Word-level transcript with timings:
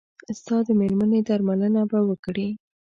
ستا 0.39 0.57
د 0.67 0.69
مېرمنې 0.79 1.19
درملنه 1.27 1.81
به 1.91 1.99
وکړي. 2.09 2.47